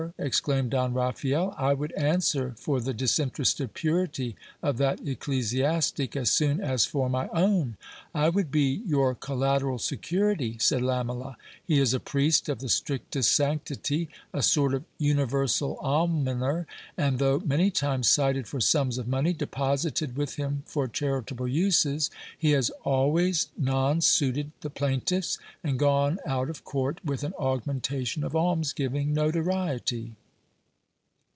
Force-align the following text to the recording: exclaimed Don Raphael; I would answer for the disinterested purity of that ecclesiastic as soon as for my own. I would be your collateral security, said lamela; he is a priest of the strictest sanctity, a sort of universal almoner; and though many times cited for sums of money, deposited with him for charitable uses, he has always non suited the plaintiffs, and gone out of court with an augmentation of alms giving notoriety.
exclaimed 0.17 0.71
Don 0.71 0.93
Raphael; 0.95 1.53
I 1.59 1.73
would 1.75 1.91
answer 1.91 2.53
for 2.57 2.79
the 2.81 2.91
disinterested 2.93 3.75
purity 3.75 4.35
of 4.63 4.77
that 4.79 5.07
ecclesiastic 5.07 6.15
as 6.15 6.31
soon 6.31 6.59
as 6.59 6.85
for 6.85 7.07
my 7.09 7.27
own. 7.29 7.77
I 8.13 8.29
would 8.29 8.49
be 8.51 8.81
your 8.87 9.13
collateral 9.15 9.77
security, 9.77 10.57
said 10.59 10.81
lamela; 10.81 11.37
he 11.63 11.77
is 11.79 11.93
a 11.93 11.99
priest 11.99 12.49
of 12.49 12.59
the 12.59 12.67
strictest 12.69 13.31
sanctity, 13.31 14.09
a 14.33 14.41
sort 14.41 14.73
of 14.73 14.83
universal 14.97 15.77
almoner; 15.79 16.65
and 16.97 17.17
though 17.19 17.39
many 17.39 17.69
times 17.71 18.09
cited 18.09 18.47
for 18.47 18.59
sums 18.59 18.97
of 18.97 19.07
money, 19.07 19.33
deposited 19.33 20.17
with 20.17 20.35
him 20.35 20.63
for 20.65 20.87
charitable 20.87 21.47
uses, 21.47 22.09
he 22.37 22.51
has 22.51 22.69
always 22.83 23.47
non 23.57 24.01
suited 24.01 24.51
the 24.61 24.69
plaintiffs, 24.71 25.37
and 25.63 25.77
gone 25.79 26.19
out 26.25 26.49
of 26.49 26.63
court 26.63 26.99
with 27.05 27.23
an 27.23 27.33
augmentation 27.39 28.23
of 28.23 28.35
alms 28.35 28.73
giving 28.73 29.13
notoriety. 29.13 29.91